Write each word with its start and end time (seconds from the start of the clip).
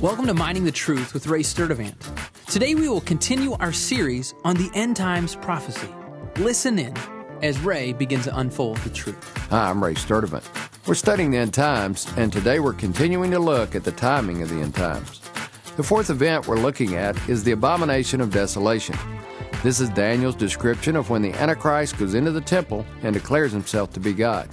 Welcome 0.00 0.28
to 0.28 0.34
Mining 0.34 0.62
the 0.62 0.70
Truth 0.70 1.12
with 1.12 1.26
Ray 1.26 1.40
Sturdivant. 1.40 1.96
Today 2.46 2.76
we 2.76 2.88
will 2.88 3.00
continue 3.00 3.54
our 3.54 3.72
series 3.72 4.32
on 4.44 4.54
the 4.54 4.70
end 4.72 4.94
times 4.94 5.34
prophecy. 5.34 5.88
Listen 6.36 6.78
in 6.78 6.94
as 7.42 7.58
Ray 7.58 7.92
begins 7.94 8.22
to 8.26 8.38
unfold 8.38 8.76
the 8.78 8.90
truth. 8.90 9.36
Hi, 9.50 9.68
I'm 9.68 9.82
Ray 9.82 9.94
Sturdivant. 9.94 10.46
We're 10.86 10.94
studying 10.94 11.32
the 11.32 11.38
end 11.38 11.52
times, 11.52 12.06
and 12.16 12.32
today 12.32 12.60
we're 12.60 12.74
continuing 12.74 13.32
to 13.32 13.40
look 13.40 13.74
at 13.74 13.82
the 13.82 13.90
timing 13.90 14.40
of 14.40 14.50
the 14.50 14.60
end 14.60 14.76
times. 14.76 15.20
The 15.76 15.82
fourth 15.82 16.10
event 16.10 16.46
we're 16.46 16.60
looking 16.60 16.94
at 16.94 17.16
is 17.28 17.42
the 17.42 17.50
abomination 17.50 18.20
of 18.20 18.30
desolation. 18.30 18.96
This 19.64 19.80
is 19.80 19.88
Daniel's 19.90 20.36
description 20.36 20.94
of 20.94 21.10
when 21.10 21.22
the 21.22 21.32
Antichrist 21.32 21.98
goes 21.98 22.14
into 22.14 22.30
the 22.30 22.40
temple 22.40 22.86
and 23.02 23.14
declares 23.14 23.50
himself 23.50 23.92
to 23.94 24.00
be 24.00 24.12
God. 24.12 24.48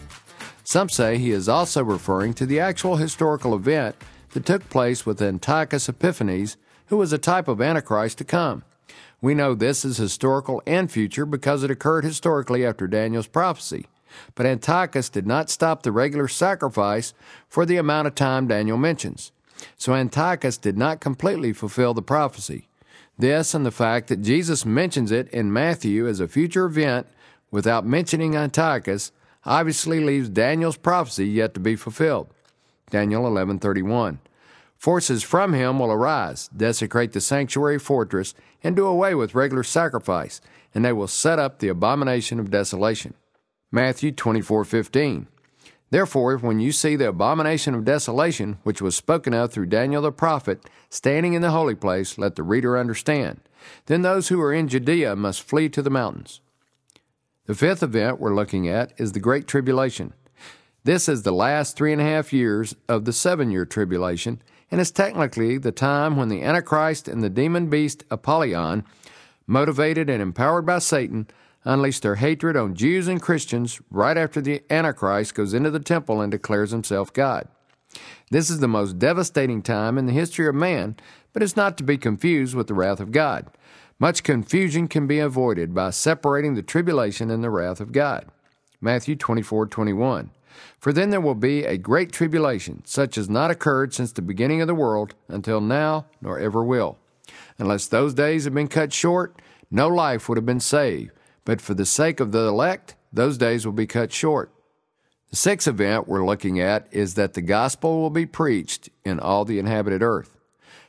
Some 0.63 0.89
say 0.89 1.19
he 1.19 1.29
is 1.29 1.47
also 1.47 1.83
referring 1.83 2.33
to 2.33 2.47
the 2.47 2.59
actual 2.59 2.95
historical 2.95 3.53
event 3.53 3.95
that 4.35 4.45
took 4.45 4.69
place 4.69 5.05
with 5.05 5.21
Antiochus 5.21 5.87
Epiphanes, 5.89 6.57
who 6.87 6.97
was 6.97 7.11
a 7.11 7.17
type 7.17 7.47
of 7.47 7.61
Antichrist 7.61 8.17
to 8.19 8.25
come. 8.25 8.63
We 9.21 9.33
know 9.33 9.55
this 9.55 9.83
is 9.85 9.97
historical 9.97 10.61
and 10.67 10.91
future 10.91 11.25
because 11.25 11.63
it 11.63 11.71
occurred 11.71 12.03
historically 12.03 12.65
after 12.65 12.85
Daniel's 12.85 13.27
prophecy. 13.27 13.87
But 14.35 14.45
Antiochus 14.45 15.09
did 15.09 15.25
not 15.25 15.49
stop 15.49 15.83
the 15.83 15.91
regular 15.91 16.27
sacrifice 16.27 17.13
for 17.47 17.65
the 17.65 17.77
amount 17.77 18.07
of 18.07 18.15
time 18.15 18.47
Daniel 18.47 18.77
mentions. 18.77 19.31
So 19.77 19.93
Antiochus 19.93 20.57
did 20.57 20.77
not 20.77 20.99
completely 20.99 21.53
fulfill 21.53 21.93
the 21.93 22.01
prophecy. 22.01 22.67
This 23.17 23.53
and 23.53 23.65
the 23.65 23.71
fact 23.71 24.09
that 24.09 24.21
Jesus 24.21 24.65
mentions 24.65 25.11
it 25.11 25.29
in 25.29 25.53
Matthew 25.53 26.07
as 26.07 26.19
a 26.19 26.27
future 26.27 26.65
event 26.65 27.07
without 27.51 27.85
mentioning 27.85 28.35
Antiochus 28.35 29.13
obviously 29.45 30.03
leaves 30.03 30.27
Daniel's 30.27 30.77
prophecy 30.77 31.27
yet 31.27 31.53
to 31.53 31.61
be 31.61 31.77
fulfilled. 31.77 32.27
Daniel 32.89 33.23
11:31. 33.25 34.19
Forces 34.77 35.23
from 35.23 35.53
him 35.53 35.79
will 35.79 35.91
arise, 35.91 36.49
desecrate 36.55 37.13
the 37.13 37.21
sanctuary 37.21 37.79
fortress, 37.79 38.33
and 38.63 38.75
do 38.75 38.85
away 38.85 39.15
with 39.15 39.35
regular 39.35 39.63
sacrifice, 39.63 40.41
and 40.73 40.83
they 40.83 40.93
will 40.93 41.07
set 41.07 41.39
up 41.39 41.59
the 41.59 41.69
abomination 41.69 42.39
of 42.39 42.51
desolation. 42.51 43.13
Matthew 43.71 44.11
24:15. 44.11 45.27
Therefore, 45.91 46.37
when 46.37 46.59
you 46.59 46.71
see 46.71 46.95
the 46.95 47.09
abomination 47.09 47.73
of 47.73 47.85
desolation, 47.85 48.57
which 48.63 48.81
was 48.81 48.95
spoken 48.95 49.33
of 49.33 49.51
through 49.51 49.67
Daniel 49.67 50.01
the 50.01 50.11
prophet, 50.11 50.67
standing 50.89 51.33
in 51.33 51.41
the 51.41 51.51
holy 51.51 51.75
place, 51.75 52.17
let 52.17 52.35
the 52.35 52.43
reader 52.43 52.77
understand. 52.77 53.39
Then 53.85 54.01
those 54.01 54.27
who 54.27 54.41
are 54.41 54.53
in 54.53 54.67
Judea 54.67 55.15
must 55.15 55.43
flee 55.43 55.69
to 55.69 55.81
the 55.81 55.89
mountains. 55.89 56.41
The 57.45 57.55
fifth 57.55 57.83
event 57.83 58.19
we're 58.19 58.33
looking 58.33 58.67
at 58.67 58.91
is 58.99 59.11
the 59.11 59.19
Great 59.19 59.47
Tribulation. 59.47 60.13
This 60.85 61.09
is 61.09 61.23
the 61.23 61.31
last 61.31 61.75
three 61.75 61.93
and 61.93 61.99
a 62.01 62.05
half 62.05 62.31
years 62.31 62.75
of 62.87 63.05
the 63.05 63.11
seven 63.11 63.49
year 63.49 63.65
tribulation, 63.65 64.39
and 64.69 64.79
is 64.79 64.91
technically 64.91 65.57
the 65.57 65.71
time 65.71 66.15
when 66.15 66.29
the 66.29 66.43
Antichrist 66.43 67.07
and 67.07 67.23
the 67.23 67.29
demon 67.29 67.71
beast 67.71 68.03
Apollyon, 68.11 68.83
motivated 69.47 70.11
and 70.11 70.21
empowered 70.21 70.63
by 70.63 70.77
Satan, 70.77 71.25
unleash 71.63 72.01
their 72.01 72.17
hatred 72.17 72.55
on 72.55 72.75
Jews 72.75 73.07
and 73.07 73.19
Christians 73.19 73.81
right 73.89 74.15
after 74.15 74.41
the 74.41 74.61
Antichrist 74.69 75.33
goes 75.33 75.55
into 75.55 75.71
the 75.71 75.79
temple 75.79 76.21
and 76.21 76.31
declares 76.31 76.69
himself 76.69 77.11
God. 77.11 77.47
This 78.29 78.51
is 78.51 78.59
the 78.59 78.67
most 78.67 78.99
devastating 78.99 79.63
time 79.63 79.97
in 79.97 80.05
the 80.05 80.13
history 80.13 80.47
of 80.47 80.53
man, 80.53 80.97
but 81.33 81.41
it's 81.41 81.55
not 81.55 81.79
to 81.79 81.83
be 81.83 81.97
confused 81.97 82.53
with 82.53 82.67
the 82.67 82.75
wrath 82.75 82.99
of 82.99 83.11
God. 83.11 83.47
Much 83.97 84.21
confusion 84.21 84.87
can 84.87 85.07
be 85.07 85.17
avoided 85.17 85.73
by 85.73 85.89
separating 85.89 86.53
the 86.53 86.61
tribulation 86.61 87.31
and 87.31 87.43
the 87.43 87.49
wrath 87.49 87.81
of 87.81 87.91
God. 87.91 88.27
Matthew 88.79 89.15
24:21. 89.15 90.29
For 90.79 90.93
then 90.93 91.09
there 91.09 91.21
will 91.21 91.35
be 91.35 91.63
a 91.63 91.77
great 91.77 92.11
tribulation, 92.11 92.83
such 92.85 93.17
as 93.17 93.29
not 93.29 93.51
occurred 93.51 93.93
since 93.93 94.11
the 94.11 94.21
beginning 94.21 94.61
of 94.61 94.67
the 94.67 94.75
world 94.75 95.15
until 95.27 95.61
now, 95.61 96.05
nor 96.21 96.39
ever 96.39 96.63
will. 96.63 96.97
Unless 97.57 97.87
those 97.87 98.13
days 98.13 98.43
had 98.43 98.53
been 98.53 98.67
cut 98.67 98.93
short, 98.93 99.41
no 99.71 99.87
life 99.87 100.27
would 100.27 100.37
have 100.37 100.45
been 100.45 100.59
saved. 100.59 101.11
But 101.43 101.61
for 101.61 101.73
the 101.73 101.85
sake 101.85 102.19
of 102.19 102.31
the 102.31 102.47
elect, 102.47 102.95
those 103.11 103.37
days 103.37 103.65
will 103.65 103.73
be 103.73 103.87
cut 103.87 104.11
short. 104.11 104.51
The 105.29 105.35
sixth 105.35 105.67
event 105.67 106.07
we're 106.07 106.25
looking 106.25 106.59
at 106.59 106.87
is 106.91 107.15
that 107.15 107.33
the 107.33 107.41
gospel 107.41 108.01
will 108.01 108.09
be 108.09 108.25
preached 108.25 108.89
in 109.03 109.19
all 109.19 109.45
the 109.45 109.59
inhabited 109.59 110.01
earth. 110.01 110.37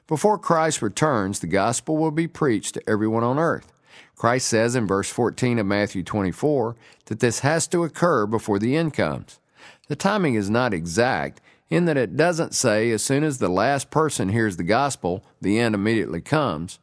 Before 0.06 0.38
Christ 0.38 0.82
returns, 0.82 1.40
the 1.40 1.46
gospel 1.46 1.96
will 1.96 2.12
be 2.12 2.28
preached 2.28 2.74
to 2.74 2.88
everyone 2.88 3.24
on 3.24 3.38
earth. 3.38 3.72
Christ 4.14 4.48
says 4.48 4.76
in 4.76 4.86
verse 4.86 5.10
14 5.10 5.58
of 5.58 5.66
Matthew 5.66 6.02
24 6.02 6.76
that 7.06 7.20
this 7.20 7.40
has 7.40 7.66
to 7.68 7.84
occur 7.84 8.26
before 8.26 8.58
the 8.58 8.76
end 8.76 8.94
comes. 8.94 9.40
The 9.88 9.96
timing 9.96 10.34
is 10.34 10.50
not 10.50 10.74
exact 10.74 11.40
in 11.68 11.84
that 11.86 11.96
it 11.96 12.16
doesn't 12.16 12.54
say 12.54 12.90
as 12.90 13.02
soon 13.02 13.24
as 13.24 13.38
the 13.38 13.48
last 13.48 13.90
person 13.90 14.28
hears 14.28 14.56
the 14.56 14.64
gospel, 14.64 15.24
the 15.40 15.58
end 15.58 15.74
immediately 15.74 16.20
comes. 16.20 16.78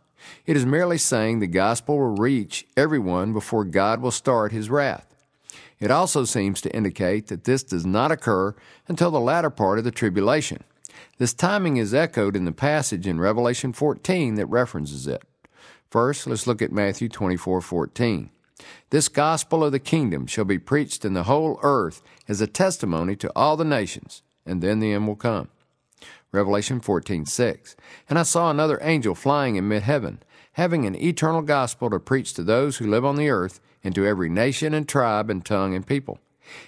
It 0.46 0.58
is 0.58 0.66
merely 0.66 0.98
saying 0.98 1.40
the 1.40 1.48
gospel 1.48 1.98
will 1.98 2.16
reach 2.16 2.66
everyone 2.76 3.34
before 3.34 3.66
God 3.66 4.02
will 4.02 4.12
start 4.12 4.52
his 4.52 4.70
wrath. 4.70 5.14
It 5.80 5.92
also 5.92 6.24
seems 6.24 6.62
to 6.62 6.76
indicate 6.76 7.28
that 7.28 7.44
this 7.44 7.64
does 7.64 7.86
not 7.86 8.12
occur 8.12 8.56
until 8.88 9.12
the 9.12 9.20
latter 9.20 9.50
part 9.50 9.80
of 9.80 9.84
the 9.84 9.92
tribulation. 9.92 10.64
This 11.18 11.34
timing 11.34 11.78
is 11.78 11.94
echoed 11.94 12.36
in 12.36 12.46
the 12.46 12.52
passage 12.52 13.06
in 13.06 13.20
Revelation 13.20 13.74
14 13.74 14.36
that 14.36 14.46
references 14.48 15.08
it. 15.08 15.24
First, 15.90 16.26
let's 16.26 16.48
look 16.48 16.62
at 16.62 16.72
Matthew 16.72 17.10
24:14. 17.10 18.30
This 18.90 19.08
gospel 19.08 19.64
of 19.64 19.72
the 19.72 19.80
kingdom 19.80 20.28
shall 20.28 20.46
be 20.46 20.60
preached 20.60 21.04
in 21.04 21.14
the 21.14 21.24
whole 21.24 21.60
earth 21.64 22.02
as 22.28 22.42
a 22.42 22.48
testimony 22.48 23.16
to 23.18 23.32
all 23.36 23.58
the 23.58 23.66
nations, 23.66 24.22
and 24.46 24.62
then 24.62 24.80
the 24.80 24.94
end 24.94 25.08
will 25.08 25.16
come. 25.16 25.48
Revelation 26.32 26.80
14:6. 26.80 27.76
And 28.10 28.18
I 28.18 28.24
saw 28.24 28.50
another 28.50 28.80
angel 28.82 29.16
flying 29.16 29.56
in 29.56 29.68
mid-heaven, 29.68 30.20
having 30.54 30.86
an 30.86 30.96
eternal 30.96 31.42
gospel 31.42 31.90
to 31.90 32.00
preach 32.00 32.34
to 32.34 32.44
those 32.44 32.78
who 32.78 32.88
live 32.88 33.06
on 33.06 33.16
the 33.16 33.30
earth, 33.30 33.60
and 33.84 33.94
to 33.96 34.06
every 34.06 34.30
nation 34.30 34.74
and 34.74 34.88
tribe 34.88 35.30
and 35.30 35.46
tongue 35.46 35.76
and 35.76 35.86
people. 35.86 36.20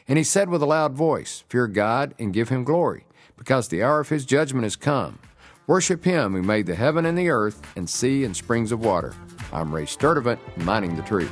And 0.08 0.18
he 0.18 0.24
said 0.24 0.50
with 0.50 0.62
a 0.62 0.66
loud 0.66 0.94
voice, 0.94 1.44
Fear 1.50 1.68
God 1.68 2.14
and 2.20 2.34
give 2.34 2.50
him 2.50 2.64
glory, 2.64 3.06
because 3.38 3.68
the 3.68 3.84
hour 3.84 4.00
of 4.00 4.10
his 4.10 4.26
judgment 4.26 4.66
is 4.66 4.76
come. 4.76 5.20
Worship 5.68 6.04
him 6.04 6.34
who 6.34 6.44
made 6.44 6.68
the 6.68 6.76
heaven 6.76 7.06
and 7.06 7.18
the 7.18 7.30
earth 7.30 7.62
and 7.76 7.90
sea 7.90 8.24
and 8.24 8.36
springs 8.36 8.72
of 8.72 8.84
water. 8.84 9.14
I'm 9.52 9.74
Ray 9.74 9.86
Sturdivant, 9.86 10.40
mining 10.58 10.96
the 10.96 11.02
truth. 11.04 11.32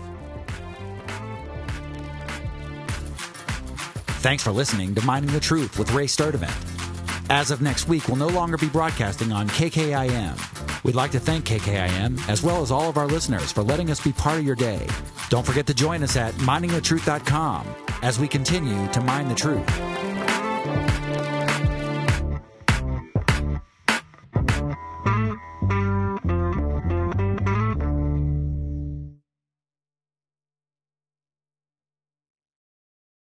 Thanks 4.24 4.42
for 4.42 4.52
listening 4.52 4.96
to 4.96 5.06
Mining 5.06 5.34
the 5.34 5.40
Truth 5.42 5.78
with 5.78 5.92
Ray 5.92 6.06
Sturdivant. 6.06 6.56
As 7.30 7.52
of 7.52 7.62
next 7.62 7.90
week, 7.90 8.08
we'll 8.08 8.16
no 8.16 8.30
longer 8.30 8.56
be 8.56 8.70
broadcasting 8.70 9.34
on 9.34 9.50
KKIM. 9.50 10.84
We'd 10.86 10.96
like 10.96 11.12
to 11.12 11.20
thank 11.20 11.44
KKIM, 11.44 12.30
as 12.30 12.42
well 12.42 12.62
as 12.62 12.72
all 12.72 12.88
of 12.88 12.96
our 12.96 13.06
listeners, 13.06 13.52
for 13.52 13.64
letting 13.64 13.92
us 13.92 14.00
be 14.02 14.14
part 14.14 14.40
of 14.40 14.46
your 14.46 14.56
day. 14.56 14.88
Don't 15.28 15.46
forget 15.46 15.68
to 15.68 15.74
join 15.74 16.04
us 16.04 16.16
at 16.16 16.34
miningthetruth.com 16.36 17.68
as 18.02 18.18
we 18.18 18.30
continue 18.30 18.88
to 18.94 19.02
mine 19.02 19.28
the 19.28 19.36
truth. 19.36 19.68